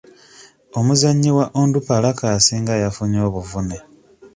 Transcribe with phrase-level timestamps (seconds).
[0.77, 3.77] Omuzanyi wa Onduparaka asinga yafunye obuvune.